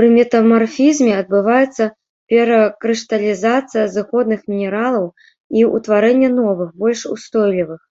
Пры 0.00 0.06
метамарфізме 0.16 1.12
адбываецца 1.20 1.84
перакрышталізацыя 2.34 3.84
зыходных 3.96 4.40
мінералаў 4.52 5.06
і 5.62 5.68
ўтварэнне 5.76 6.30
новых, 6.40 6.68
больш 6.86 7.00
устойлівых. 7.16 7.82